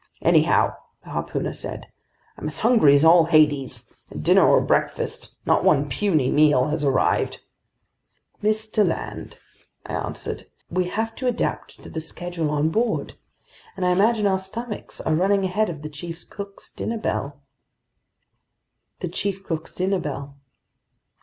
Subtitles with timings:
[0.23, 0.73] "Anyhow,"
[1.03, 1.85] the harpooner said,
[2.35, 6.83] "I'm as hungry as all Hades, and dinner or breakfast, not one puny meal has
[6.83, 7.41] arrived!"
[8.41, 8.83] "Mr.
[8.83, 9.37] Land,"
[9.85, 13.13] I answered, "we have to adapt to the schedule on board,
[13.77, 17.43] and I imagine our stomachs are running ahead of the chief cook's dinner bell."